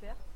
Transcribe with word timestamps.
super. 0.00 0.29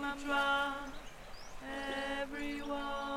Mama, 0.00 0.92
everyone. 2.22 3.09